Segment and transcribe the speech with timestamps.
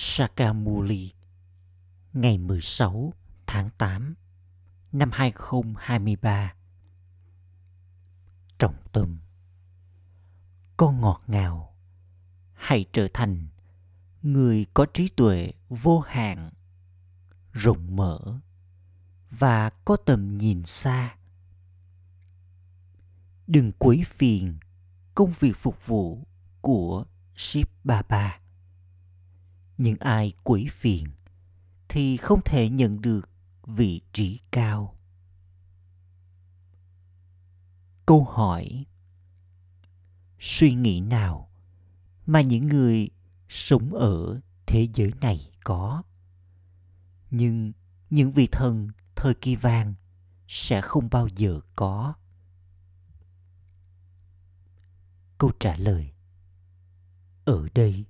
[0.00, 1.12] Sakamuli,
[2.12, 3.12] ngày 16
[3.46, 4.14] tháng 8
[4.92, 6.54] năm 2023
[8.58, 9.18] Trọng tâm
[10.76, 11.74] Con ngọt ngào
[12.54, 13.48] Hãy trở thành
[14.22, 16.50] người có trí tuệ vô hạn,
[17.52, 18.38] rộng mở
[19.30, 21.16] và có tầm nhìn xa.
[23.46, 24.58] Đừng quấy phiền
[25.14, 26.26] công việc phục vụ
[26.60, 27.04] của
[27.36, 28.40] ship baba
[29.78, 31.06] những ai quấy phiền
[31.88, 33.28] thì không thể nhận được
[33.66, 34.94] vị trí cao.
[38.06, 38.84] Câu hỏi,
[40.40, 41.50] suy nghĩ nào
[42.26, 43.08] mà những người
[43.48, 46.02] sống ở thế giới này có?
[47.30, 47.72] Nhưng
[48.10, 49.94] những vị thần thời kỳ vàng
[50.46, 52.14] sẽ không bao giờ có.
[55.38, 56.12] Câu trả lời,
[57.44, 58.04] ở đây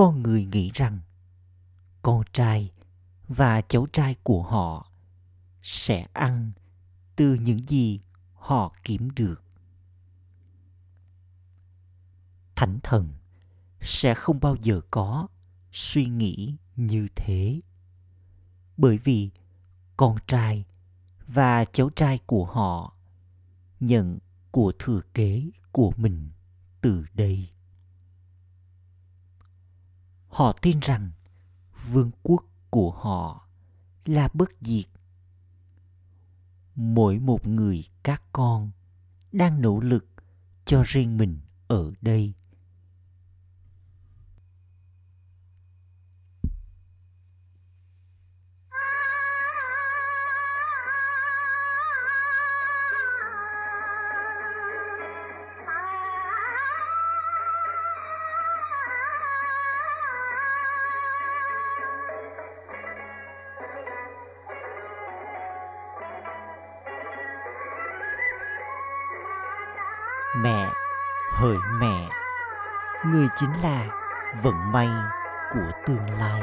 [0.00, 1.00] con người nghĩ rằng
[2.02, 2.72] con trai
[3.28, 4.90] và cháu trai của họ
[5.62, 6.52] sẽ ăn
[7.16, 8.00] từ những gì
[8.34, 9.44] họ kiếm được.
[12.56, 13.08] Thánh thần
[13.80, 15.28] sẽ không bao giờ có
[15.72, 17.60] suy nghĩ như thế.
[18.76, 19.30] Bởi vì
[19.96, 20.64] con trai
[21.26, 22.96] và cháu trai của họ
[23.80, 24.18] nhận
[24.50, 26.30] của thừa kế của mình
[26.80, 27.48] từ đây
[30.30, 31.10] họ tin rằng
[31.90, 33.48] vương quốc của họ
[34.04, 34.86] là bất diệt.
[36.74, 38.70] Mỗi một người các con
[39.32, 40.06] đang nỗ lực
[40.64, 42.34] cho riêng mình ở đây.
[70.36, 70.72] Mẹ
[71.32, 72.08] hỡi mẹ
[73.04, 73.86] người chính là
[74.42, 74.88] vận may
[75.52, 76.42] của tương lai.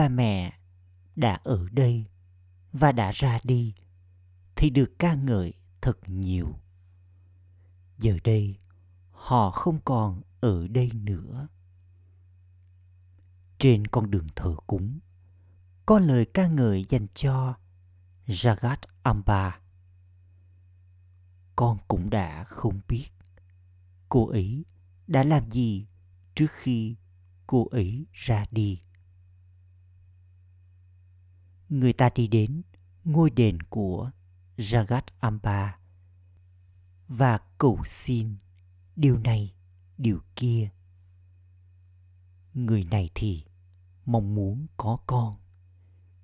[0.00, 0.58] Ba mẹ
[1.16, 2.06] đã ở đây
[2.72, 3.74] và đã ra đi,
[4.56, 6.58] thì được ca ngợi thật nhiều.
[7.98, 8.58] Giờ đây,
[9.10, 11.48] họ không còn ở đây nữa
[13.58, 14.98] trên con đường thờ cúng,
[15.86, 17.54] có lời ca ngợi dành cho
[18.26, 19.60] Jagat Amba.
[21.56, 23.08] Con cũng đã không biết
[24.08, 24.64] cô ấy
[25.06, 25.86] đã làm gì
[26.34, 26.96] trước khi
[27.46, 28.80] cô ấy ra đi.
[31.70, 32.62] Người ta đi đến
[33.04, 34.10] ngôi đền của
[34.56, 35.78] Jagat Amba
[37.08, 38.36] và cầu xin
[38.96, 39.54] điều này,
[39.98, 40.68] điều kia.
[42.54, 43.44] Người này thì
[44.06, 45.36] mong muốn có con.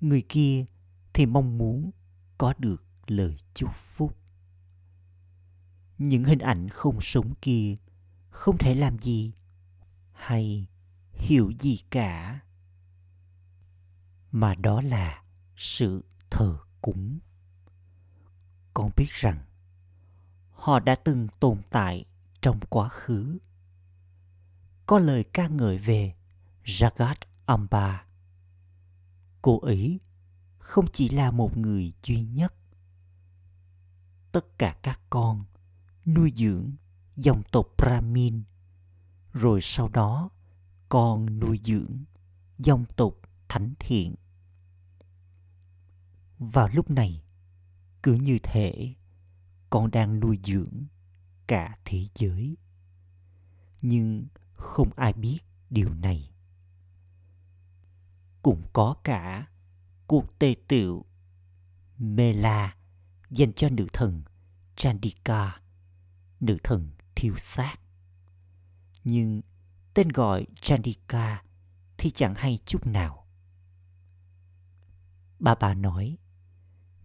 [0.01, 0.65] Người kia
[1.13, 1.91] thì mong muốn
[2.39, 4.17] có được lời chúc phúc.
[5.99, 7.75] Những hình ảnh không sống kia
[8.31, 9.33] không thể làm gì
[10.13, 10.67] hay
[11.13, 12.41] hiểu gì cả.
[14.33, 15.23] Mà đó là
[15.57, 17.19] sự thờ cúng
[18.75, 19.45] con biết rằng
[20.53, 22.05] họ đã từng tồn tại
[22.41, 23.39] trong quá khứ
[24.87, 26.15] có lời ca ngợi về
[26.65, 27.15] jagat
[27.47, 28.07] Amba.
[29.43, 30.01] Cô ấy
[30.59, 32.55] không chỉ là một người duy nhất.
[34.33, 35.45] Tất cả các con
[36.07, 36.73] nuôi dưỡng
[37.17, 38.43] dòng tộc Brahmin,
[39.33, 40.31] rồi sau đó
[40.89, 42.05] con nuôi dưỡng
[42.59, 43.15] dòng tộc
[43.49, 44.15] thánh thiện.
[46.39, 47.23] Vào lúc này,
[48.03, 48.95] cứ như thể
[49.71, 50.85] con đang nuôi dưỡng
[51.47, 52.57] cả thế giới.
[53.83, 55.39] Nhưng không ai biết
[55.71, 56.31] điều này
[58.43, 59.47] cũng có cả
[60.07, 61.05] cuộc tề tựu
[61.99, 62.77] Mela
[63.31, 64.23] dành cho nữ thần
[64.77, 65.61] Chandika,
[66.41, 67.77] nữ thần thiêu xác.
[69.05, 69.43] Nhưng
[69.95, 71.43] tên gọi Chandika
[71.99, 73.27] thì chẳng hay chút nào.
[75.39, 76.19] Bà bà nói,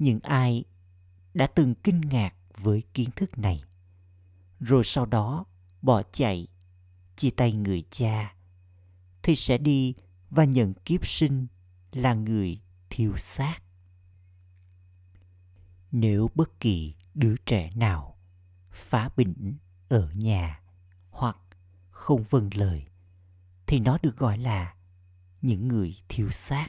[0.02, 0.64] những ai
[1.34, 3.64] đã từng kinh ngạc với kiến thức này,
[4.60, 5.46] rồi sau đó
[5.82, 6.48] bỏ chạy,
[7.16, 8.36] chia tay người cha,
[9.24, 9.94] thì sẽ đi
[10.30, 11.48] và nhận kiếp sinh
[11.92, 13.58] là người thiêu xác.
[15.92, 18.18] Nếu bất kỳ đứa trẻ nào
[18.72, 19.58] phá bỉnh
[19.90, 20.62] ở nhà
[21.10, 21.38] hoặc
[21.90, 22.86] không vâng lời
[23.68, 24.76] thì nó được gọi là
[25.42, 26.68] những người thiêu xác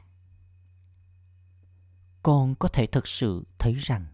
[2.23, 4.05] con có thể thực sự thấy rằng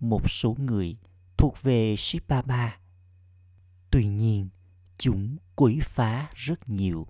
[0.00, 0.96] một số người
[1.36, 2.78] thuộc về Shibaba.
[3.90, 4.48] Tuy nhiên,
[4.98, 7.06] chúng quấy phá rất nhiều.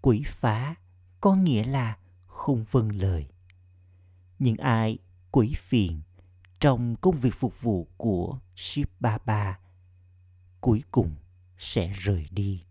[0.00, 0.74] Quấy phá
[1.20, 3.26] có nghĩa là không vâng lời.
[4.38, 4.98] Những ai
[5.30, 6.00] quấy phiền
[6.60, 9.58] trong công việc phục vụ của Shibaba
[10.60, 11.14] cuối cùng
[11.58, 12.62] sẽ rời đi.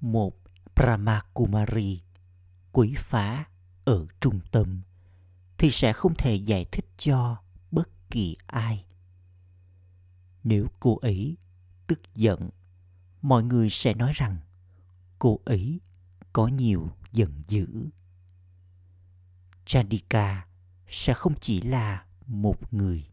[0.00, 0.36] Một
[0.74, 2.02] Brahma Kumari
[2.72, 3.44] quấy phá
[3.86, 4.82] ở trung tâm,
[5.58, 7.36] thì sẽ không thể giải thích cho
[7.70, 8.86] bất kỳ ai.
[10.44, 11.36] Nếu cô ấy
[11.86, 12.50] tức giận,
[13.22, 14.36] mọi người sẽ nói rằng
[15.18, 15.80] cô ấy
[16.32, 17.66] có nhiều giận dữ.
[19.64, 20.46] Chandika
[20.88, 23.08] sẽ không chỉ là một người,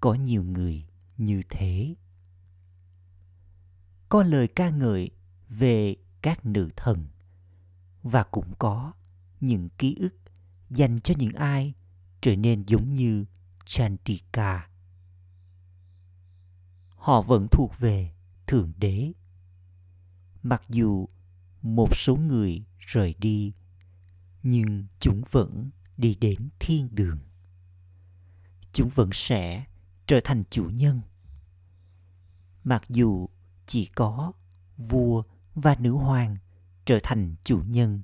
[0.00, 0.86] có nhiều người
[1.16, 1.94] như thế.
[4.08, 5.10] Có lời ca ngợi
[5.48, 7.06] về các nữ thần,
[8.02, 8.92] và cũng có
[9.44, 10.14] những ký ức
[10.70, 11.74] dành cho những ai
[12.20, 13.24] trở nên giống như
[13.64, 14.68] Chandika.
[16.88, 18.12] Họ vẫn thuộc về
[18.46, 19.12] Thượng Đế.
[20.42, 21.06] Mặc dù
[21.62, 23.52] một số người rời đi,
[24.42, 27.18] nhưng chúng vẫn đi đến thiên đường.
[28.72, 29.64] Chúng vẫn sẽ
[30.06, 31.00] trở thành chủ nhân.
[32.64, 33.28] Mặc dù
[33.66, 34.32] chỉ có
[34.76, 35.22] vua
[35.54, 36.36] và nữ hoàng
[36.84, 38.02] trở thành chủ nhân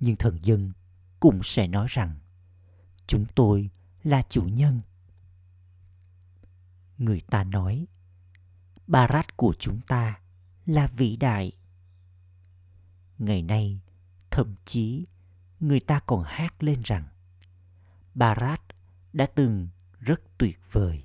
[0.00, 0.72] nhưng thần dân
[1.20, 2.18] cũng sẽ nói rằng,
[3.06, 3.70] chúng tôi
[4.02, 4.80] là chủ nhân.
[6.98, 7.86] Người ta nói
[8.86, 10.20] barat của chúng ta
[10.66, 11.52] là vĩ đại.
[13.18, 13.80] Ngày nay,
[14.30, 15.06] thậm chí
[15.60, 17.08] người ta còn hát lên rằng
[18.14, 18.60] barat
[19.12, 19.68] đã từng
[20.00, 21.04] rất tuyệt vời.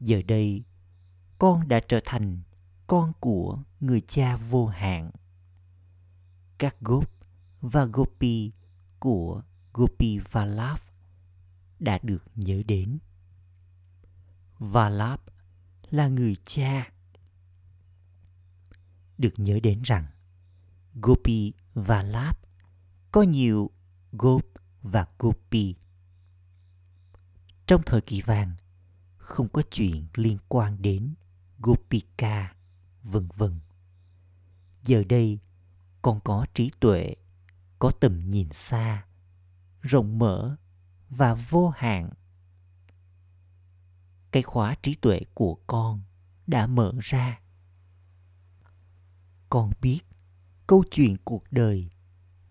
[0.00, 0.64] Giờ đây,
[1.38, 2.40] con đã trở thành
[2.86, 5.10] con của người cha vô hạn
[6.60, 7.10] các gop
[7.60, 8.52] và gopi
[8.98, 9.42] của
[9.72, 10.82] Gopi Vallabh
[11.78, 12.98] đã được nhớ đến.
[14.58, 15.22] Vallabh
[15.90, 16.92] là người cha.
[19.18, 20.06] Được nhớ đến rằng
[20.94, 22.38] Gopi Vallabh
[23.12, 23.70] có nhiều
[24.12, 24.46] Gop
[24.82, 25.74] và Gopi.
[27.66, 28.54] Trong thời kỳ vàng,
[29.16, 31.14] không có chuyện liên quan đến
[31.58, 32.54] Gopika,
[33.02, 33.60] vân vân.
[34.82, 35.38] Giờ đây,
[36.02, 37.14] con có trí tuệ,
[37.78, 39.04] có tầm nhìn xa,
[39.82, 40.56] rộng mở
[41.10, 42.10] và vô hạn.
[44.30, 46.00] Cái khóa trí tuệ của con
[46.46, 47.40] đã mở ra.
[49.50, 50.00] Con biết
[50.66, 51.88] câu chuyện cuộc đời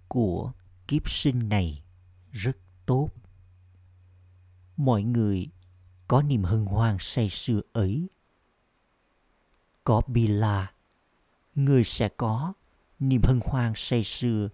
[0.08, 0.52] của
[0.88, 1.84] kiếp sinh này
[2.32, 3.10] rất tốt.
[4.78, 5.48] Mọi người
[6.08, 8.10] có niềm hân hoan say sưa ấy.
[9.84, 10.72] Có bila,
[11.56, 12.54] người sẽ có
[13.00, 14.50] niềm hân hoan say sưa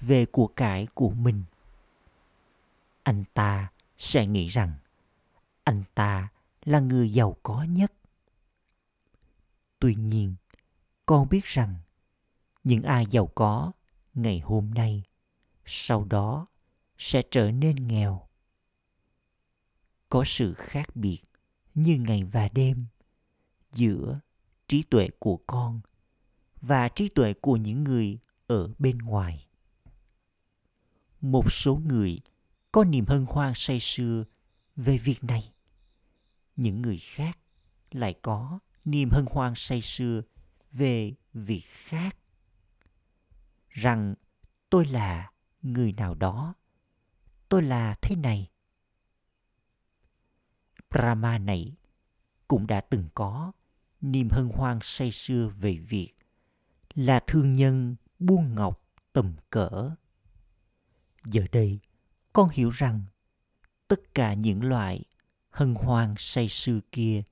[0.00, 1.44] về của cải của mình.
[3.02, 4.72] Anh ta sẽ nghĩ rằng
[5.64, 6.28] anh ta
[6.64, 7.92] là người giàu có nhất.
[9.78, 10.34] Tuy nhiên,
[11.06, 11.74] con biết rằng
[12.64, 13.72] những ai giàu có
[14.14, 15.02] ngày hôm nay
[15.66, 16.46] sau đó
[16.98, 18.22] sẽ trở nên nghèo.
[20.08, 21.20] Có sự khác biệt
[21.74, 22.78] như ngày và đêm
[23.72, 24.14] giữa
[24.68, 25.80] trí tuệ của con
[26.66, 29.46] và trí tuệ của những người ở bên ngoài.
[31.20, 32.20] Một số người
[32.72, 34.24] có niềm hân hoan say sưa
[34.76, 35.52] về việc này.
[36.56, 37.38] Những người khác
[37.90, 40.22] lại có niềm hân hoan say sưa
[40.72, 42.16] về việc khác.
[43.68, 44.14] Rằng
[44.70, 45.30] tôi là
[45.62, 46.54] người nào đó,
[47.48, 48.50] tôi là thế này.
[50.90, 51.76] Brahma này
[52.48, 53.52] cũng đã từng có
[54.00, 56.13] niềm hân hoan say sưa về việc
[56.94, 59.90] là thương nhân buôn ngọc tầm cỡ.
[61.24, 61.78] Giờ đây,
[62.32, 63.02] con hiểu rằng
[63.88, 65.04] tất cả những loại
[65.50, 67.22] hân hoan say sưa kia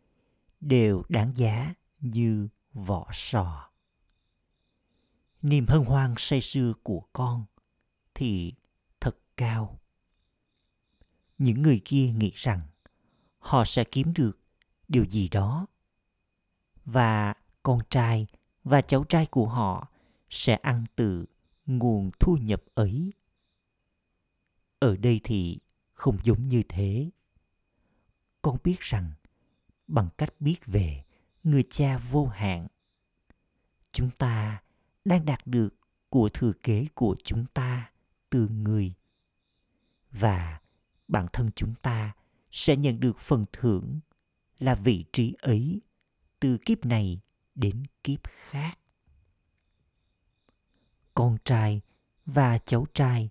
[0.61, 3.71] đều đáng giá như vỏ sò.
[5.43, 7.45] Niềm hân hoan say sưa của con
[8.15, 8.55] thì
[9.01, 9.81] thật cao.
[11.39, 12.61] Những người kia nghĩ rằng
[13.39, 14.41] họ sẽ kiếm được
[14.89, 15.67] điều gì đó
[16.85, 18.27] và con trai
[18.65, 19.89] và cháu trai của họ
[20.31, 21.25] sẽ ăn từ
[21.67, 23.13] nguồn thu nhập ấy.
[24.79, 25.59] Ở đây thì
[25.93, 27.11] không giống như thế.
[28.43, 29.13] Con biết rằng
[29.87, 31.05] bằng cách biết về
[31.45, 32.67] người cha vô hạn,
[33.93, 34.63] chúng ta
[35.05, 35.75] đang đạt được
[36.09, 37.91] của thừa kế của chúng ta
[38.31, 38.95] từ người
[40.11, 40.61] và
[41.09, 42.13] bản thân chúng ta
[42.51, 44.01] sẽ nhận được phần thưởng
[44.59, 45.81] là vị trí ấy
[46.41, 47.21] từ kiếp này
[47.55, 48.79] đến kiếp khác.
[51.15, 51.81] Con trai
[52.27, 53.31] và cháu trai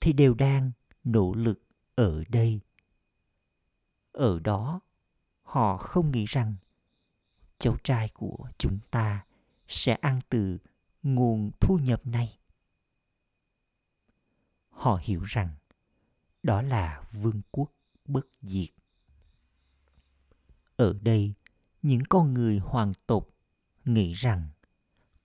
[0.00, 0.72] thì đều đang
[1.04, 1.62] nỗ lực
[1.94, 2.60] ở đây.
[4.12, 4.80] Ở đó,
[5.42, 6.56] họ không nghĩ rằng
[7.58, 9.24] cháu trai của chúng ta
[9.68, 10.58] sẽ ăn từ
[11.02, 12.38] nguồn thu nhập này.
[14.68, 15.56] Họ hiểu rằng
[16.42, 17.72] đó là vương quốc
[18.04, 18.68] bất diệt.
[20.76, 21.34] Ở đây,
[21.82, 23.28] những con người hoàng tộc
[23.88, 24.48] nghĩ rằng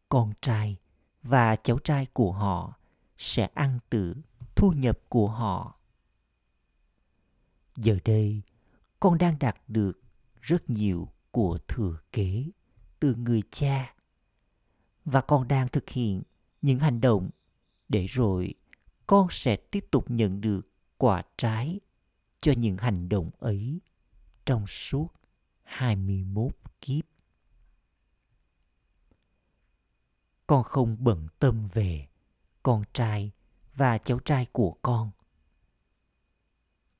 [0.09, 0.77] con trai
[1.23, 2.73] và cháu trai của họ
[3.17, 4.15] sẽ ăn từ
[4.55, 5.79] thu nhập của họ
[7.75, 8.41] giờ đây,
[8.99, 10.01] con đang đạt được
[10.41, 12.45] rất nhiều của thừa kế
[12.99, 13.95] từ người cha
[15.05, 16.23] và con đang thực hiện
[16.61, 17.29] những hành động
[17.89, 18.53] để rồi
[19.07, 20.61] con sẽ tiếp tục nhận được
[20.97, 21.79] quả trái
[22.41, 23.79] cho những hành động ấy
[24.45, 25.07] trong suốt
[25.63, 26.51] 21
[26.81, 27.12] kiếp.
[30.53, 32.07] Con không bận tâm về
[32.63, 33.31] con trai
[33.75, 35.11] và cháu trai của con.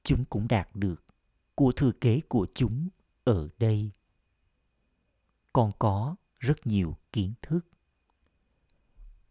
[0.04, 1.06] Chúng cũng đạt được
[1.56, 2.90] của thừa kế của chúng
[3.24, 3.92] ở đây.
[5.54, 7.68] Con có rất nhiều kiến thức.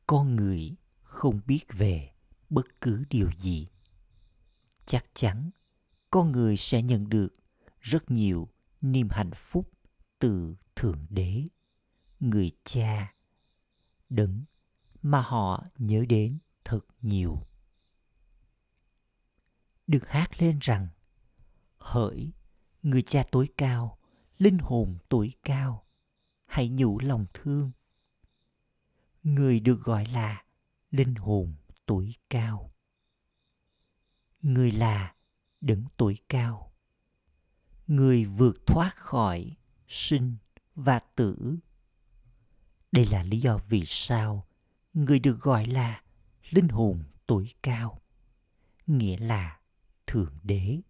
[0.07, 2.13] Con người không biết về
[2.51, 3.67] bất cứ điều gì.
[4.87, 5.51] Chắc chắn
[6.11, 7.33] con người sẽ nhận được
[7.81, 8.49] rất nhiều
[8.81, 9.71] niềm hạnh phúc
[10.19, 11.45] từ thượng đế,
[12.21, 13.15] người cha
[14.15, 14.45] đấng
[15.03, 17.47] mà họ nhớ đến thật nhiều.
[19.87, 20.89] Được hát lên rằng,
[21.79, 22.33] hỡi
[22.83, 23.99] người cha tối cao,
[24.39, 25.87] linh hồn tối cao,
[26.47, 27.71] hãy nhủ lòng thương.
[29.23, 30.45] Người được gọi là
[30.91, 31.55] linh hồn
[31.87, 32.75] tối cao.
[34.43, 35.15] Người là
[35.61, 36.75] đấng tối cao.
[37.87, 39.57] Người vượt thoát khỏi
[39.89, 40.37] sinh
[40.75, 41.59] và tử
[42.93, 44.47] đây là lý do vì sao
[44.93, 46.03] người được gọi là
[46.51, 48.01] linh hồn tối cao,
[48.87, 49.61] nghĩa là
[50.07, 50.81] thượng đế.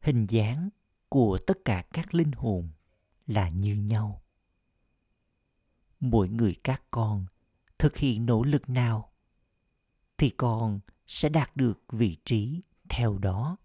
[0.00, 0.68] Hình dáng
[1.08, 2.70] của tất cả các linh hồn
[3.26, 4.22] là như nhau.
[6.00, 7.26] Mỗi người các con
[7.78, 9.12] thực hiện nỗ lực nào
[10.18, 13.56] thì con sẽ đạt được vị trí theo đó.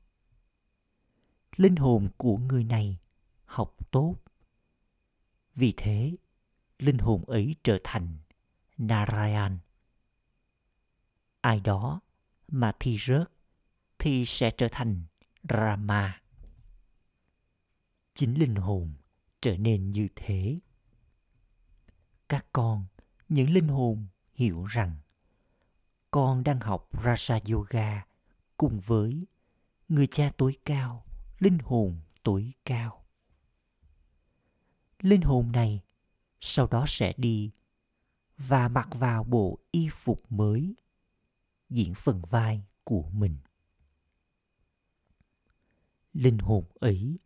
[1.56, 2.98] Linh hồn của người này
[3.46, 4.16] học tốt.
[5.56, 6.14] Vì thế
[6.80, 8.18] linh hồn ấy trở thành
[8.78, 9.60] narayan.
[11.42, 12.02] Ai đó
[12.48, 13.32] mà thi rớt
[14.00, 15.04] thì sẽ trở thành
[15.50, 16.22] rama.
[18.14, 18.94] Chính linh hồn
[19.42, 20.58] trở nên như thế.
[22.30, 22.86] Các con,
[23.30, 24.96] những linh hồn hiểu rằng
[26.12, 28.06] con đang học raja yoga
[28.58, 29.28] cùng với
[29.90, 31.06] người cha tối cao,
[31.40, 33.06] linh hồn tối cao.
[35.00, 35.82] Linh hồn này
[36.42, 37.52] sau đó sẽ đi
[38.38, 40.76] và mặc vào bộ y phục mới,
[41.70, 43.38] diễn phần vai của mình.
[46.14, 47.20] Linh hồn ấy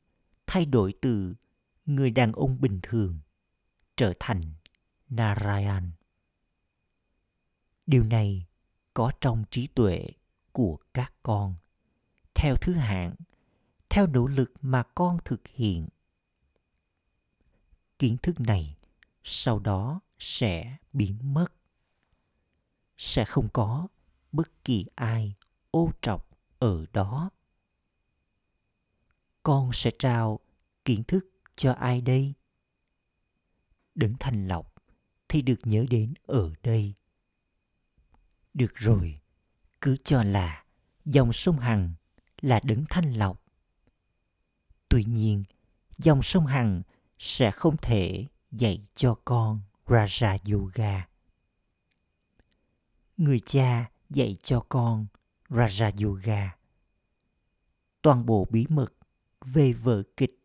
[0.47, 1.33] thay đổi từ
[1.85, 3.19] người đàn ông bình thường
[3.97, 4.41] trở thành
[5.09, 5.91] narayan.
[7.85, 8.45] Điều này
[8.93, 10.07] có trong trí tuệ
[10.51, 11.55] của các con.
[12.35, 13.15] Theo thứ hạng,
[13.89, 15.87] theo nỗ lực mà con thực hiện.
[17.99, 18.75] Kiến thức này
[19.23, 21.47] sau đó sẽ biến mất.
[22.97, 23.87] Sẽ không có
[24.31, 25.35] bất kỳ ai
[25.71, 27.29] ô trọc ở đó.
[29.43, 30.39] Con sẽ trao
[30.85, 32.33] kiến thức cho ai đây?
[33.95, 34.73] Đấng thành lọc
[35.29, 36.93] thì được nhớ đến ở đây.
[38.53, 39.15] Được rồi,
[39.81, 40.65] cứ cho là
[41.05, 41.93] dòng sông hằng
[42.41, 43.41] là đấng thanh lọc
[44.91, 45.43] tuy nhiên,
[45.97, 46.81] dòng sông hằng
[47.19, 51.07] sẽ không thể dạy cho con raja yoga.
[53.17, 55.07] Người cha dạy cho con
[55.49, 56.57] raja yoga.
[58.01, 58.93] Toàn bộ bí mật
[59.45, 60.39] về vở kịch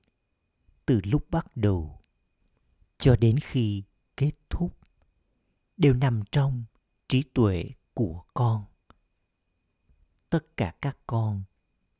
[0.86, 2.00] từ lúc bắt đầu
[2.98, 3.82] cho đến khi
[4.16, 4.78] kết thúc
[5.76, 6.64] đều nằm trong
[7.08, 8.64] trí tuệ của con.
[10.28, 11.42] Tất cả các con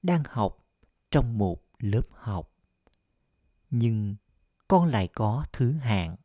[0.02, 0.66] đang học
[1.10, 2.54] trong một lớp học,
[3.70, 4.16] nhưng
[4.68, 6.16] con lại có thứ hạng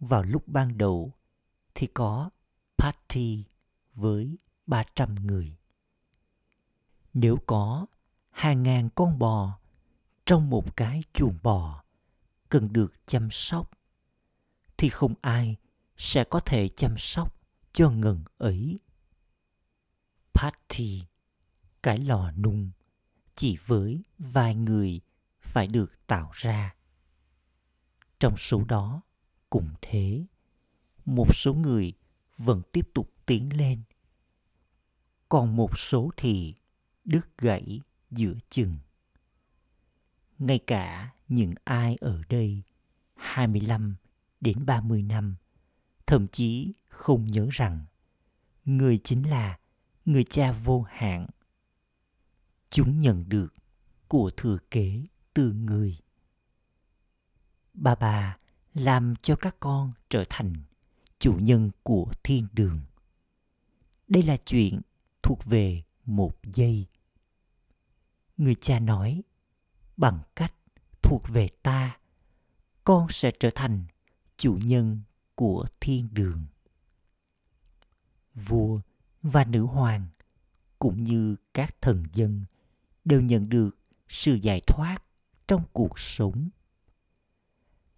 [0.00, 1.12] vào lúc ban đầu
[1.74, 2.30] thì có
[2.78, 3.44] party
[3.94, 5.56] với 300 người.
[7.14, 7.86] Nếu có
[8.30, 9.58] hàng ngàn con bò
[10.26, 11.84] trong một cái chuồng bò
[12.48, 13.70] cần được chăm sóc
[14.76, 15.56] thì không ai
[15.96, 17.36] sẽ có thể chăm sóc
[17.72, 18.78] cho ngần ấy.
[20.34, 21.02] Party,
[21.82, 22.70] cái lò nung
[23.34, 25.00] chỉ với vài người
[25.52, 26.74] phải được tạo ra.
[28.18, 29.02] Trong số đó
[29.50, 30.24] cũng thế,
[31.04, 31.92] một số người
[32.38, 33.82] vẫn tiếp tục tiến lên.
[35.28, 36.54] Còn một số thì
[37.04, 37.80] đứt gãy
[38.10, 38.74] giữa chừng.
[40.38, 42.62] Ngay cả những ai ở đây
[43.14, 43.96] 25
[44.40, 45.36] đến 30 năm
[46.10, 47.84] thậm chí không nhớ rằng
[48.64, 49.58] người chính là
[50.04, 51.26] người cha vô hạn.
[52.70, 53.54] Chúng nhận được
[54.08, 55.04] của thừa kế
[55.34, 55.98] từ người.
[57.74, 58.38] Bà bà
[58.74, 60.54] làm cho các con trở thành
[61.18, 62.80] chủ nhân của thiên đường.
[64.08, 64.80] Đây là chuyện
[65.22, 66.86] thuộc về một giây.
[68.36, 69.22] Người cha nói,
[69.96, 70.54] bằng cách
[71.02, 71.98] thuộc về ta,
[72.84, 73.84] con sẽ trở thành
[74.36, 75.00] chủ nhân
[75.34, 76.46] của thiên đường.
[78.34, 78.80] Vua
[79.22, 80.06] và nữ hoàng
[80.78, 82.44] cũng như các thần dân
[83.04, 83.70] đều nhận được
[84.08, 84.98] sự giải thoát
[85.50, 86.48] trong cuộc sống.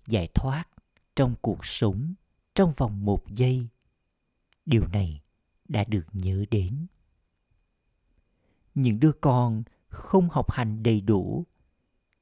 [0.07, 0.65] Giải thoát
[1.17, 2.15] trong cuộc sống
[2.55, 3.69] trong vòng một giây.
[4.67, 5.23] Điều này
[5.69, 6.87] đã được nhớ đến.
[8.75, 11.47] Những đứa con không học hành đầy đủ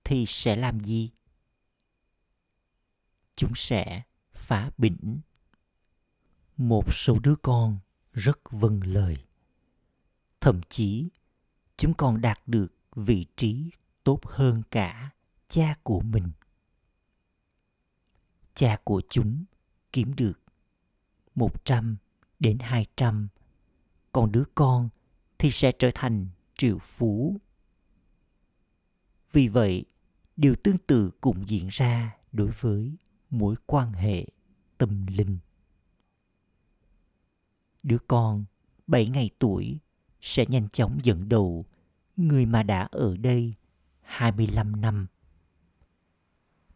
[0.04, 1.10] thì sẽ làm gì?
[3.36, 5.20] Chúng sẽ phá bỉnh.
[6.56, 7.78] Một số đứa con
[8.12, 9.16] rất vâng lời.
[10.40, 11.08] Thậm chí
[11.76, 13.70] chúng còn đạt được vị trí
[14.04, 15.10] tốt hơn cả
[15.50, 16.30] cha của mình
[18.54, 19.44] cha của chúng
[19.92, 20.42] kiếm được
[21.34, 21.96] 100
[22.38, 23.28] đến 200,
[24.12, 24.88] còn đứa con
[25.38, 27.36] thì sẽ trở thành triệu phú.
[29.32, 29.84] Vì vậy,
[30.36, 32.96] điều tương tự cũng diễn ra đối với
[33.30, 34.26] mối quan hệ
[34.78, 35.38] tâm linh.
[37.82, 38.44] Đứa con
[38.86, 39.78] 7 ngày tuổi
[40.20, 41.66] sẽ nhanh chóng dẫn đầu
[42.16, 43.54] người mà đã ở đây
[44.00, 45.06] 25 năm.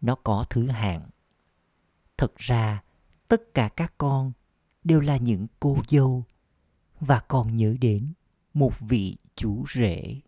[0.05, 1.11] Nó có thứ hạng.
[2.17, 2.83] Thật ra,
[3.29, 4.33] tất cả các con
[4.85, 6.25] đều là những cô dâu
[7.01, 8.13] và còn nhớ đến
[8.55, 10.21] một vị chú rể.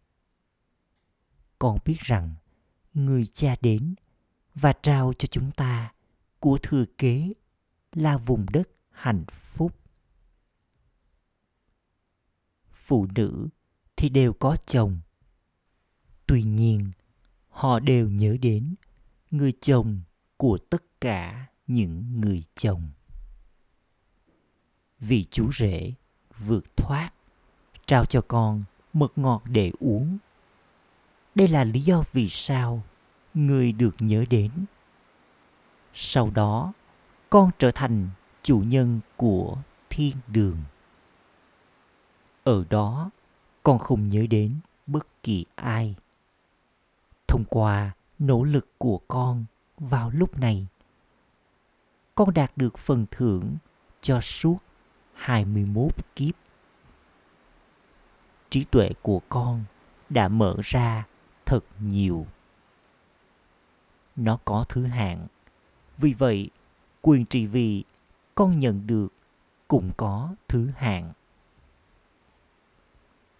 [1.58, 2.34] Con biết rằng
[2.94, 3.94] người cha đến
[4.54, 5.92] và trao cho chúng ta
[6.40, 7.32] của thừa kế
[7.92, 9.72] là vùng đất hạnh phúc.
[12.72, 13.48] Phụ nữ
[13.96, 14.98] thì đều có chồng.
[16.26, 16.90] Tuy nhiên
[17.48, 18.74] họ đều nhớ đến
[19.36, 20.00] người chồng
[20.36, 22.88] của tất cả những người chồng.
[25.00, 25.92] Vì chú rể
[26.38, 27.10] vượt thoát,
[27.86, 30.18] trao cho con mật ngọt để uống.
[31.34, 32.82] Đây là lý do vì sao
[33.34, 34.50] người được nhớ đến.
[35.94, 36.72] Sau đó,
[37.30, 38.08] con trở thành
[38.42, 39.56] chủ nhân của
[39.90, 40.56] thiên đường.
[42.44, 43.10] Ở đó,
[43.62, 45.94] con không nhớ đến bất kỳ ai.
[47.28, 49.44] Thông qua nỗ lực của con
[49.78, 50.66] vào lúc này
[52.14, 53.56] con đạt được phần thưởng
[54.00, 54.58] cho suốt
[55.14, 56.34] 21 kiếp.
[58.50, 59.64] Trí tuệ của con
[60.08, 61.06] đã mở ra
[61.46, 62.26] thật nhiều.
[64.16, 65.26] Nó có thứ hạng.
[65.96, 66.50] Vì vậy,
[67.02, 67.84] quyền trị vì
[68.34, 69.08] con nhận được
[69.68, 71.12] cũng có thứ hạng.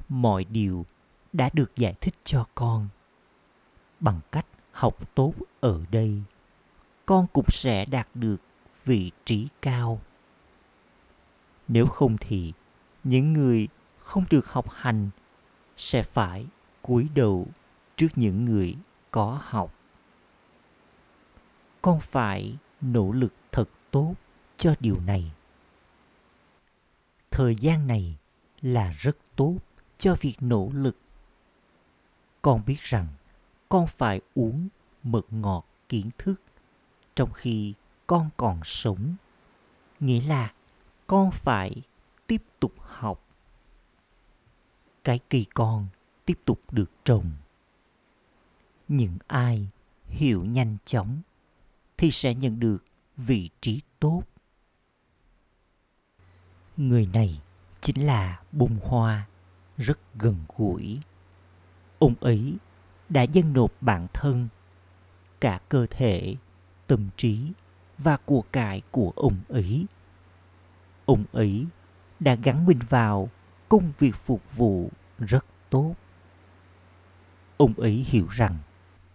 [0.09, 0.87] Mọi điều
[1.33, 2.89] đã được giải thích cho con.
[4.01, 6.23] Bằng cách học tốt ở đây,
[7.07, 8.37] con cũng sẽ đạt được
[8.85, 10.01] vị trí cao.
[11.69, 12.53] Nếu không thì
[13.05, 15.11] những người không được học hành
[15.77, 16.47] sẽ phải
[16.83, 17.47] cúi đầu
[17.97, 18.77] trước những người
[19.11, 19.75] có học.
[21.83, 24.15] Con phải nỗ lực thật tốt
[24.57, 25.33] cho điều này.
[27.31, 28.17] Thời gian này
[28.61, 29.57] là rất tốt
[29.99, 30.97] cho việc nỗ lực.
[32.43, 33.07] Con biết rằng
[33.69, 34.69] con phải uống
[35.03, 36.35] mật ngọt kiến thức.
[37.15, 37.75] Trong khi
[38.07, 39.15] con còn sống,
[40.01, 40.53] nghĩa là
[41.07, 41.83] con phải
[42.27, 43.25] tiếp tục học.
[45.05, 45.87] Cái cây con
[46.25, 47.31] tiếp tục được trồng.
[48.89, 49.69] Những ai
[50.09, 51.21] hiểu nhanh chóng
[51.97, 52.85] thì sẽ nhận được
[53.17, 54.23] vị trí tốt.
[56.77, 57.41] Người này
[57.81, 59.27] chính là bông hoa
[59.77, 61.01] rất gần gũi.
[61.99, 62.57] Ông ấy
[63.09, 64.49] đã dâng nộp bản thân,
[65.41, 66.35] cả cơ thể,
[66.87, 67.53] tâm trí
[67.99, 69.87] và của cải của ông ấy.
[71.05, 71.67] Ông ấy
[72.21, 73.29] đã gắn mình vào
[73.69, 75.95] công việc phục vụ rất tốt.
[77.57, 78.59] Ông ấy hiểu rằng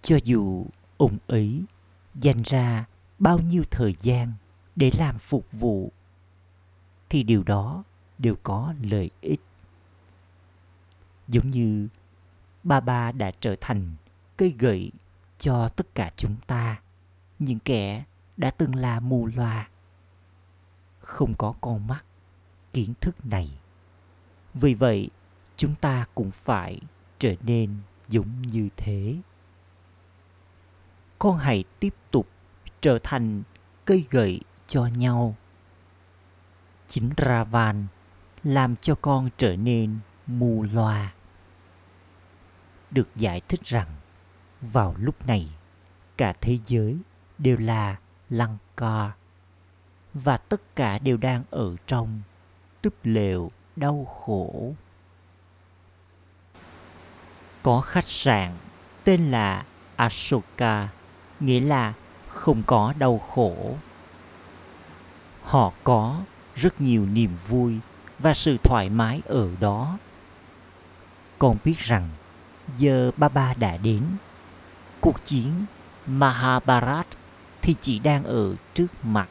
[0.02, 0.66] cho dù
[0.98, 1.64] ông ấy
[2.16, 2.86] dành ra
[3.20, 4.34] bao nhiêu thời gian
[4.76, 5.92] để làm phục vụ,
[7.10, 7.84] thì điều đó
[8.18, 9.42] đều có lợi ích.
[11.28, 11.88] Giống như
[12.64, 13.96] ba ba đã trở thành
[14.38, 14.92] cây gậy
[15.40, 16.82] cho tất cả chúng ta,
[17.40, 18.04] những kẻ
[18.38, 19.70] đã từng là mù loà.
[21.00, 22.04] Không có con mắt
[22.74, 23.60] kiến thức này.
[24.54, 25.10] Vì vậy,
[25.58, 26.82] chúng ta cũng phải
[27.20, 27.76] trở nên
[28.10, 29.18] giống như thế.
[31.20, 32.28] Con hãy tiếp tục
[32.82, 33.44] trở thành
[33.86, 35.36] cây gậy cho nhau.
[36.88, 37.88] Chính ravan
[38.44, 41.14] làm cho con trở nên mù loà
[42.92, 43.88] được giải thích rằng
[44.62, 45.48] vào lúc này
[46.18, 46.98] cả thế giới
[47.38, 47.96] đều là
[48.30, 49.12] lăng ca
[50.14, 52.22] và tất cả đều đang ở trong
[52.82, 54.74] túp lều đau khổ
[57.64, 58.58] có khách sạn
[59.04, 60.90] tên là Ashoka,
[61.40, 61.94] nghĩa là
[62.28, 63.76] không có đau khổ.
[65.44, 66.22] Họ có
[66.56, 67.80] rất nhiều niềm vui
[68.20, 69.98] và sự thoải mái ở đó.
[71.40, 72.10] Con biết rằng
[72.78, 74.04] giờ ba ba đã đến.
[75.02, 75.66] Cuộc chiến
[76.08, 77.08] Mahabharat
[77.62, 79.30] thì chỉ đang ở trước mặt.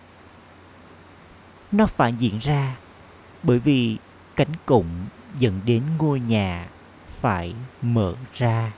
[1.73, 2.77] Nó phải diễn ra
[3.43, 3.97] bởi vì
[4.37, 5.07] cánh cổng
[5.39, 6.69] dẫn đến ngôi nhà
[7.07, 8.73] phải mở ra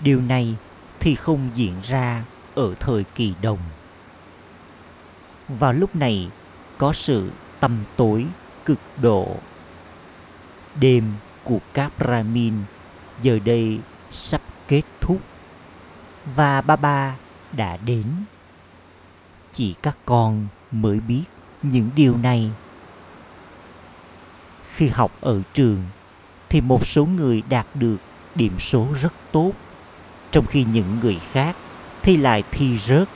[0.00, 0.56] điều này
[1.00, 3.58] thì không diễn ra ở thời kỳ đồng
[5.48, 6.28] vào lúc này,
[6.78, 7.30] có sự
[7.60, 8.26] tầm tối
[8.64, 9.36] cực độ
[10.80, 11.12] đêm
[11.44, 12.54] của các brahmin
[13.24, 13.78] giờ đây
[14.12, 15.20] sắp kết thúc.
[16.36, 17.16] Và ba ba
[17.52, 18.04] đã đến.
[19.52, 21.24] Chỉ các con mới biết
[21.62, 22.50] những điều này.
[24.74, 25.82] Khi học ở trường,
[26.48, 27.96] thì một số người đạt được
[28.34, 29.52] điểm số rất tốt.
[30.30, 31.56] Trong khi những người khác
[32.02, 33.08] thì lại thi rớt.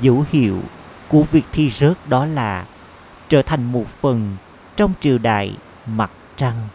[0.00, 0.60] Dấu hiệu
[1.08, 2.66] của việc thi rớt đó là
[3.28, 4.36] trở thành một phần
[4.76, 5.56] trong triều đại
[5.86, 6.68] mặt trăng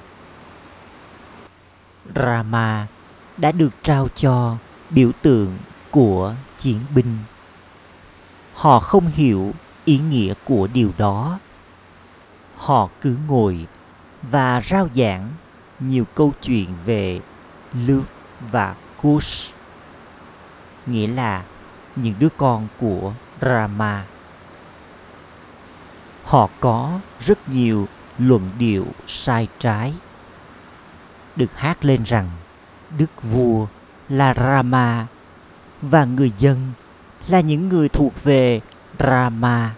[2.16, 2.88] rama
[3.38, 4.58] đã được trao cho
[4.90, 5.58] biểu tượng
[5.92, 7.18] của chiến binh
[8.54, 9.54] họ không hiểu
[9.86, 11.40] ý nghĩa của điều đó
[12.56, 13.68] họ cứ ngồi
[14.22, 15.32] và rao giảng
[15.80, 17.20] nhiều câu chuyện về
[17.74, 18.06] Luv
[18.52, 19.54] và Kush,
[20.86, 21.44] nghĩa là
[21.96, 24.06] những đứa con của Rama.
[26.24, 27.88] Họ có rất nhiều
[28.18, 29.94] luận điệu sai trái.
[31.36, 32.30] Được hát lên rằng,
[32.98, 33.68] đức vua
[34.10, 35.08] là Rama
[35.82, 36.72] và người dân
[37.28, 38.62] là những người thuộc về
[39.00, 39.76] Rama.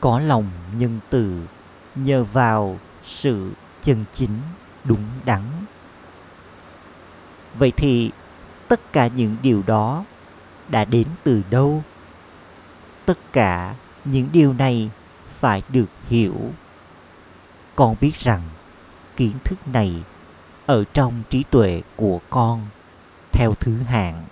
[0.00, 1.46] Có lòng nhân từ
[1.94, 4.38] nhờ vào sự chân chính
[4.84, 5.42] đúng đắn.
[7.58, 8.10] Vậy thì
[8.68, 10.04] tất cả những điều đó
[10.68, 11.82] đã đến từ đâu?
[13.06, 14.90] Tất cả những điều này
[15.28, 16.36] phải được hiểu.
[17.76, 18.42] Con biết rằng
[19.16, 20.02] kiến thức này
[20.66, 22.66] ở trong trí tuệ của con
[23.32, 24.24] theo thứ hạng.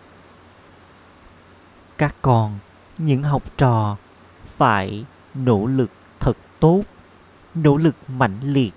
[1.98, 2.58] Các con,
[2.98, 3.96] những học trò
[4.44, 5.90] phải nỗ lực
[6.20, 6.82] thật tốt,
[7.54, 8.74] nỗ lực mãnh liệt.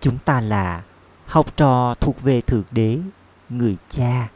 [0.00, 0.82] Chúng ta là
[1.26, 2.98] học trò thuộc về thượng đế,
[3.48, 4.28] người cha.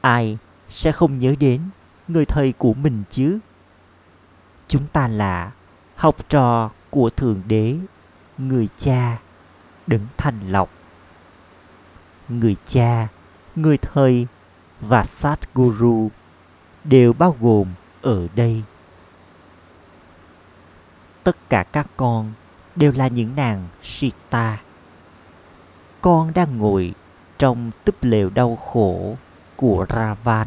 [0.00, 1.60] Ai sẽ không nhớ đến
[2.08, 3.38] người thầy của mình chứ?
[4.68, 5.52] Chúng ta là
[5.96, 7.76] học trò của thượng đế
[8.38, 9.18] người cha
[9.86, 10.70] đấng thành lọc
[12.28, 13.08] người cha
[13.56, 14.26] người thầy
[14.80, 16.10] và sát guru
[16.84, 17.68] đều bao gồm
[18.02, 18.62] ở đây
[21.26, 22.32] tất cả các con
[22.76, 24.58] đều là những nàng Sita.
[26.00, 26.94] Con đang ngồi
[27.38, 29.16] trong túp lều đau khổ
[29.56, 30.46] của Ravan.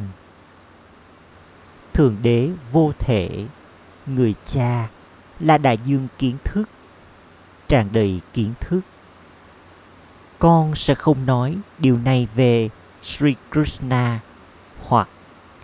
[1.93, 3.45] Thượng đế vô thể,
[4.05, 4.89] người cha
[5.39, 6.69] là đại dương kiến thức,
[7.69, 8.81] tràn đầy kiến thức.
[10.39, 12.69] Con sẽ không nói điều này về
[13.01, 14.19] Sri Krishna
[14.87, 15.09] hoặc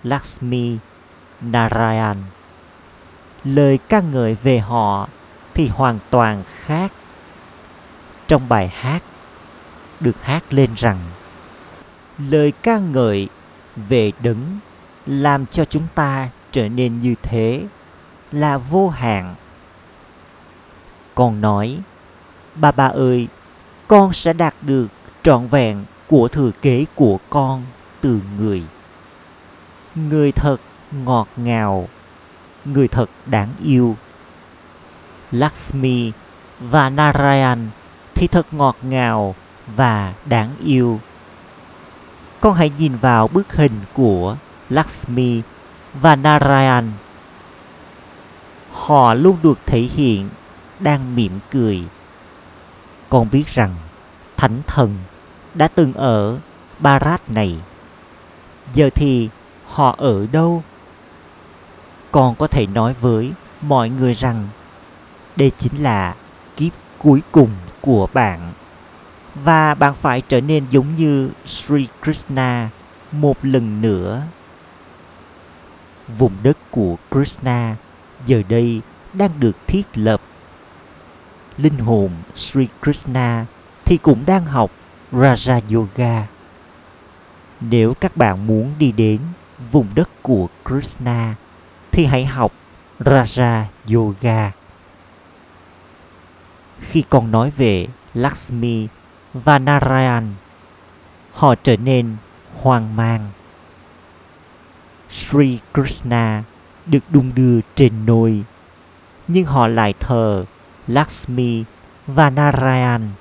[0.04, 0.78] Lakshmi
[1.42, 2.18] Narayan.
[3.44, 5.10] Lời ca ngợi về họ
[5.54, 6.92] thì hoàn toàn khác.
[8.28, 9.04] Trong bài hát,
[10.00, 11.00] được hát lên rằng,
[12.18, 13.30] lời ca ngợi
[13.76, 14.60] về đấng
[15.06, 17.64] làm cho chúng ta trở nên như thế
[18.32, 19.36] là vô hạn.
[21.16, 21.80] Con nói
[22.56, 23.28] bà bà ơi,
[23.88, 24.88] con sẽ đạt được
[25.24, 27.64] trọn vẹn của thừa kế của con
[28.02, 28.64] từ người.
[29.96, 30.58] Người thật
[30.92, 31.88] ngọt ngào,
[32.66, 33.96] người thật đáng yêu.
[35.32, 36.12] Lakshmi
[36.60, 37.70] và narayan
[38.16, 39.36] thì thật ngọt ngào
[39.76, 41.00] và đáng yêu.
[42.42, 44.38] Con hãy nhìn vào bức hình của
[44.70, 45.42] lakshmi
[45.94, 46.92] và narayan.
[48.72, 50.30] Họ luôn được thể hiện
[50.80, 51.84] đang mỉm cười
[53.16, 53.76] con biết rằng
[54.38, 54.98] thánh thần
[55.54, 56.40] đã từng ở
[56.80, 57.56] Barat này.
[58.74, 59.30] Giờ thì
[59.68, 60.64] họ ở đâu?
[62.12, 64.48] Con có thể nói với mọi người rằng
[65.36, 66.16] đây chính là
[66.56, 67.50] kiếp cuối cùng
[67.82, 68.54] của bạn.
[69.36, 72.70] Và bạn phải trở nên giống như Sri Krishna
[73.12, 74.22] một lần nữa.
[76.18, 77.76] Vùng đất của Krishna
[78.26, 78.82] giờ đây
[79.14, 80.22] đang được thiết lập.
[81.58, 83.46] Linh hồn Sri Krishna
[83.86, 84.72] thì cũng đang học
[85.12, 86.28] Raja Yoga.
[87.62, 89.20] Nếu các bạn muốn đi đến
[89.72, 91.36] vùng đất của Krishna
[91.92, 92.52] thì hãy học
[93.00, 93.64] Raja
[93.94, 94.52] Yoga.
[96.80, 98.88] Khi con nói về Lakshmi
[99.34, 100.34] và Narayan,
[101.32, 102.16] họ trở nên
[102.62, 103.32] hoang mang.
[105.10, 106.44] Sri Krishna
[106.86, 108.44] được đung đưa trên nôi,
[109.28, 110.46] nhưng họ lại thờ
[110.88, 111.64] Lakshmi
[112.08, 113.12] và Narayan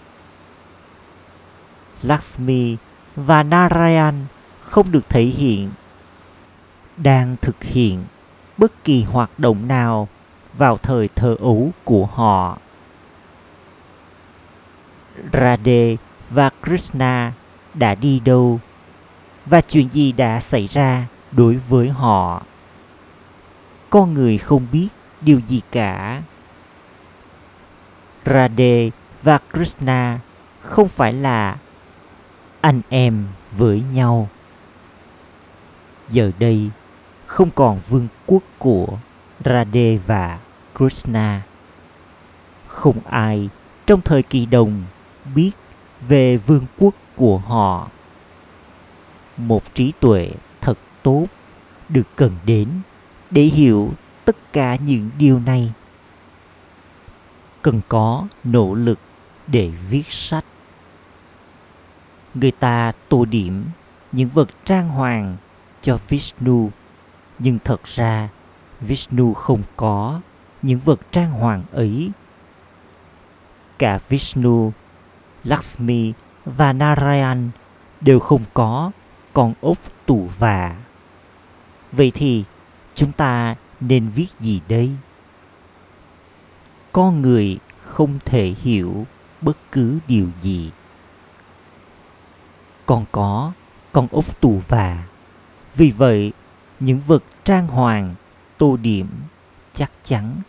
[2.03, 2.77] Lakshmi
[3.17, 4.27] và Narayan
[4.63, 5.71] không được thể hiện,
[6.97, 8.05] đang thực hiện
[8.59, 10.09] bất kỳ hoạt động nào
[10.59, 12.59] vào thời thơ ấu của họ.
[15.33, 15.97] Radhe
[16.31, 17.33] và Krishna
[17.75, 18.61] đã đi đâu
[19.47, 22.43] và chuyện gì đã xảy ra đối với họ.
[23.91, 24.89] Con người không biết
[25.21, 26.23] điều gì cả.
[28.25, 28.91] Radhe
[29.23, 30.19] và Krishna
[30.61, 31.57] không phải là
[32.61, 34.29] anh em với nhau
[36.09, 36.71] giờ đây
[37.27, 38.87] không còn vương quốc của
[39.45, 40.39] Radhe và
[40.77, 41.43] Krishna.
[42.67, 43.49] Không ai
[43.87, 44.83] trong thời kỳ đồng
[45.35, 45.51] biết
[46.09, 47.89] về vương quốc của họ.
[49.37, 51.27] Một trí tuệ thật tốt
[51.89, 52.69] được cần đến
[53.31, 53.93] để hiểu
[54.25, 55.73] tất cả những điều này.
[57.65, 58.99] Cần có nỗ lực
[59.47, 60.45] để viết sách
[62.35, 63.65] người ta tô điểm
[64.13, 65.37] những vật trang hoàng
[65.81, 66.71] cho Vishnu
[67.39, 68.29] nhưng thật ra
[68.81, 70.21] Vishnu không có
[70.63, 72.11] những vật trang hoàng ấy.
[73.79, 74.73] Cả Vishnu,
[75.45, 76.13] Lakshmi
[76.45, 77.51] và Narayan
[78.01, 78.91] đều không có
[79.33, 80.77] con ốc tủ vả.
[81.93, 82.45] Vậy thì
[82.95, 84.91] chúng ta nên viết gì đây?
[86.95, 89.07] Con người không thể hiểu
[89.41, 90.71] bất cứ điều gì
[92.87, 93.53] còn có
[93.93, 95.05] con ốc tù và.
[95.75, 96.33] Vì vậy,
[96.81, 98.15] những vật trang hoàng,
[98.59, 99.09] tô điểm
[99.73, 100.41] chắc chắn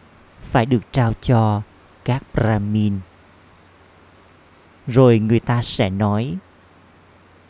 [0.41, 1.61] phải được trao cho
[2.05, 2.99] các Brahmin.
[4.87, 6.37] Rồi người ta sẽ nói,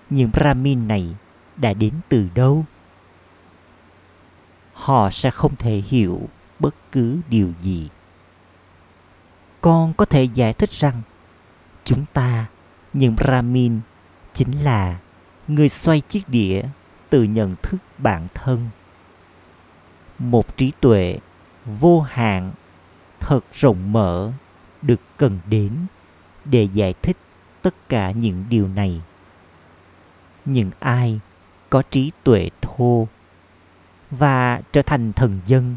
[0.09, 1.15] những Brahmin này
[1.57, 2.65] đã đến từ đâu?
[4.73, 6.29] Họ sẽ không thể hiểu
[6.59, 7.89] bất cứ điều gì.
[9.65, 11.01] Con có thể giải thích rằng
[11.83, 12.45] chúng ta,
[12.93, 13.79] những Brahmin
[14.33, 14.99] chính là
[15.47, 16.61] người xoay chiếc đĩa
[17.09, 18.69] từ nhận thức bản thân.
[20.19, 21.17] Một trí tuệ
[21.65, 22.51] vô hạn
[23.19, 24.31] thật rộng mở
[24.81, 25.71] được cần đến
[26.45, 27.17] để giải thích
[27.61, 29.01] tất cả những điều này.
[30.45, 31.19] Những ai
[31.69, 33.07] có trí tuệ thô
[34.11, 35.75] và trở thành thần dân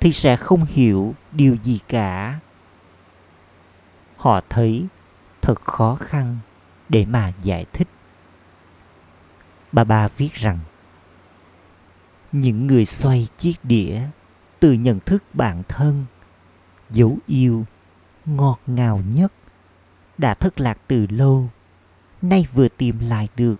[0.00, 2.38] thì sẽ không hiểu điều gì cả
[4.16, 4.86] họ thấy
[5.42, 6.38] thật khó khăn
[6.88, 7.88] để mà giải thích.
[9.72, 10.58] Bà ba viết rằng,
[12.32, 14.02] những người xoay chiếc đĩa
[14.60, 16.04] từ nhận thức bản thân,
[16.90, 17.64] dấu yêu,
[18.24, 19.32] ngọt ngào nhất
[20.18, 21.50] đã thất lạc từ lâu,
[22.22, 23.56] nay vừa tìm lại được.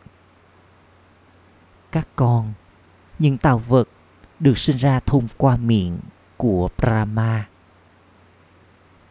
[1.92, 2.52] Các con,
[3.18, 3.88] những tạo vật
[4.40, 5.98] được sinh ra thông qua miệng
[6.36, 7.48] của brahma.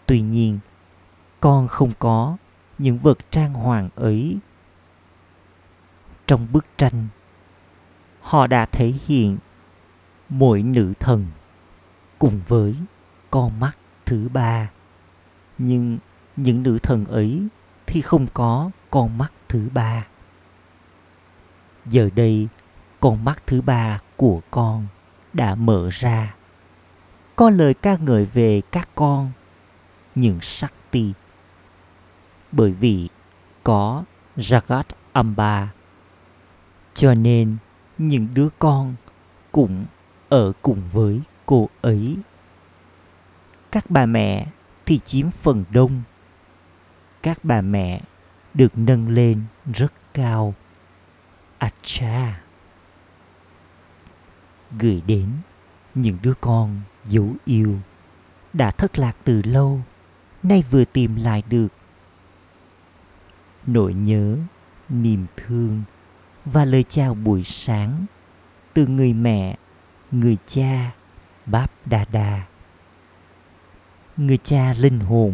[0.05, 0.59] Tuy nhiên
[1.45, 2.37] con không có
[2.77, 4.37] những vật trang hoàng ấy.
[6.27, 7.07] Trong bức tranh,
[8.21, 9.37] họ đã thể hiện
[10.29, 11.25] mỗi nữ thần
[12.19, 12.75] cùng với
[13.31, 14.69] con mắt thứ ba.
[15.57, 15.97] Nhưng
[16.35, 17.47] những nữ thần ấy
[17.85, 20.07] thì không có con mắt thứ ba.
[21.85, 22.47] Giờ đây,
[22.99, 24.87] con mắt thứ ba của con
[25.33, 26.35] đã mở ra.
[27.35, 29.31] Có lời ca ngợi về các con
[30.15, 31.13] những sắc ti
[32.55, 33.09] bởi vì
[33.63, 34.03] có
[34.37, 35.73] Jagat Amba.
[36.93, 37.57] Cho nên
[37.97, 38.95] những đứa con
[39.51, 39.85] cũng
[40.29, 42.17] ở cùng với cô ấy.
[43.71, 44.47] Các bà mẹ
[44.85, 46.01] thì chiếm phần đông.
[47.21, 48.01] Các bà mẹ
[48.53, 49.41] được nâng lên
[49.73, 50.53] rất cao.
[51.57, 52.41] Acha.
[54.79, 55.29] Gửi đến
[55.95, 57.79] những đứa con dấu yêu
[58.53, 59.81] đã thất lạc từ lâu,
[60.43, 61.67] nay vừa tìm lại được
[63.67, 64.37] nỗi nhớ,
[64.89, 65.81] niềm thương
[66.45, 68.05] và lời chào buổi sáng
[68.73, 69.57] từ người mẹ,
[70.11, 70.91] người cha,
[71.45, 72.45] báp đa đa.
[74.17, 75.33] Người cha linh hồn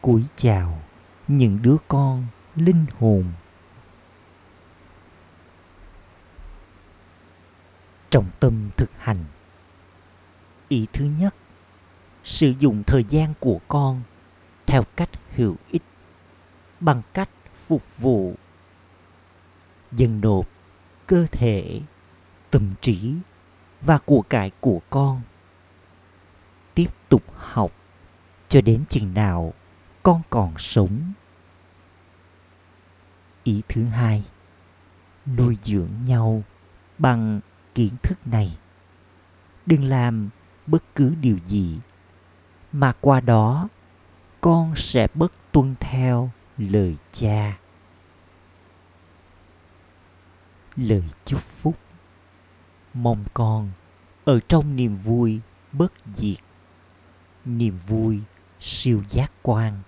[0.00, 0.82] cúi chào
[1.28, 3.24] những đứa con linh hồn.
[8.10, 9.24] Trọng tâm thực hành.
[10.68, 11.34] Ý thứ nhất,
[12.24, 14.02] sử dụng thời gian của con
[14.66, 15.82] theo cách hữu ích
[16.80, 17.28] bằng cách
[17.72, 18.34] phục vụ.
[19.92, 20.48] Dâng nộp
[21.06, 21.80] cơ thể,
[22.50, 23.14] tâm trí
[23.80, 25.22] và của cải của con.
[26.74, 27.72] Tiếp tục học
[28.48, 29.52] cho đến chừng nào
[30.02, 31.12] con còn sống.
[33.44, 34.24] Ý thứ hai,
[35.36, 36.42] nuôi dưỡng nhau
[36.98, 37.40] bằng
[37.74, 38.58] kiến thức này.
[39.66, 40.28] Đừng làm
[40.66, 41.78] bất cứ điều gì
[42.72, 43.68] mà qua đó
[44.40, 47.61] con sẽ bất tuân theo lời cha.
[50.76, 51.76] Lời chúc phúc.
[52.94, 53.70] Mong con
[54.24, 55.40] ở trong niềm vui
[55.72, 56.38] bất diệt.
[57.44, 58.20] Niềm vui
[58.60, 59.82] siêu giác quan.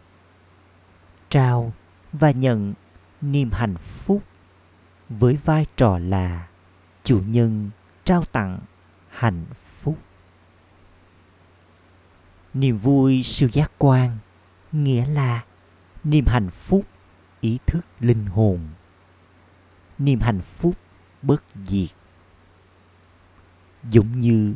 [1.28, 1.72] Trao
[2.12, 2.74] và nhận
[3.20, 4.22] niềm hạnh phúc
[5.08, 6.48] với vai trò là
[7.04, 7.70] chủ nhân
[8.04, 8.58] trao tặng
[9.08, 9.44] hạnh
[9.82, 9.98] phúc.
[12.54, 14.18] Niềm vui siêu giác quan
[14.72, 15.44] nghĩa là
[16.04, 16.86] niềm hạnh phúc
[17.40, 18.60] ý thức linh hồn
[19.98, 20.74] niềm hạnh phúc
[21.22, 21.90] bất diệt.
[23.90, 24.54] Giống như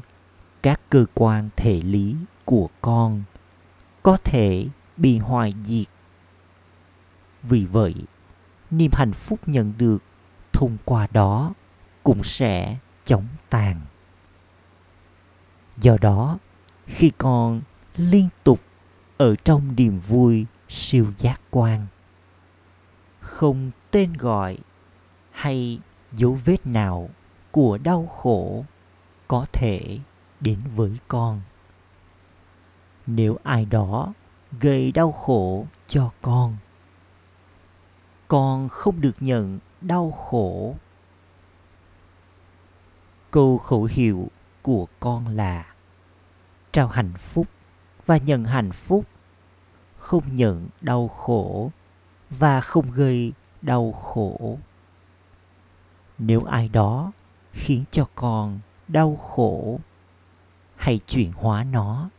[0.63, 3.23] các cơ quan thể lý của con
[4.03, 5.87] có thể bị hoại diệt.
[7.43, 7.95] Vì vậy,
[8.71, 9.99] niềm hạnh phúc nhận được
[10.53, 11.53] thông qua đó
[12.03, 13.81] cũng sẽ chóng tàn.
[15.77, 16.39] Do đó,
[16.87, 17.61] khi con
[17.97, 18.61] liên tục
[19.17, 21.87] ở trong niềm vui siêu giác quan,
[23.21, 24.59] không tên gọi
[25.39, 25.81] hay
[26.13, 27.09] dấu vết nào
[27.51, 28.65] của đau khổ
[29.29, 29.99] có thể
[30.41, 31.41] đến với con?
[33.07, 34.13] Nếu ai đó
[34.61, 36.57] gây đau khổ cho con
[38.29, 40.75] con không được nhận đau khổ.
[43.31, 44.29] Câu khẩu hiệu
[44.63, 45.75] của con là
[46.73, 47.47] trao hạnh phúc
[48.07, 49.05] và nhận hạnh phúc,
[49.97, 51.71] không nhận đau khổ
[52.31, 54.59] và không gây đau khổ
[56.19, 57.13] nếu ai đó
[57.53, 59.81] khiến cho con đau khổ,
[60.77, 62.11] hãy chuyển hóa nó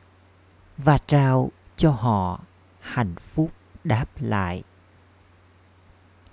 [0.77, 2.39] và trao cho họ
[2.79, 3.51] hạnh phúc
[3.83, 4.63] đáp lại.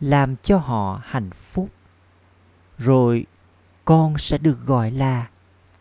[0.00, 1.70] Làm cho họ hạnh phúc,
[2.78, 3.26] rồi
[3.84, 5.28] con sẽ được gọi là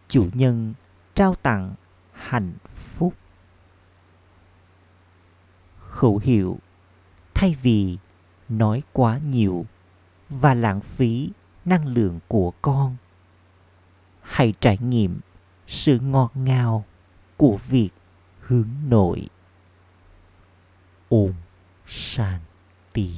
[0.08, 0.74] chủ nhân
[1.14, 1.76] trao tặng
[2.14, 3.14] hạnh phúc.
[5.80, 6.60] Khẩu hiệu,
[7.34, 7.98] thay vì
[8.50, 9.66] nói quá nhiều
[10.30, 11.32] và lãng phí
[11.66, 12.96] năng lượng của con.
[14.22, 15.20] Hãy trải nghiệm
[15.68, 16.86] sự ngọt ngào
[17.38, 17.90] của việc
[18.40, 19.28] hướng nội.
[21.10, 21.34] Ôm
[21.88, 23.12] shanti.